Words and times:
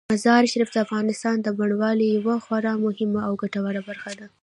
مزارشریف 0.13 0.69
د 0.71 0.77
افغانستان 0.85 1.35
د 1.41 1.47
بڼوالۍ 1.57 2.07
یوه 2.17 2.35
خورا 2.45 2.73
مهمه 2.85 3.21
او 3.27 3.33
ګټوره 3.43 3.81
برخه 3.89 4.11
ده. 4.19 4.27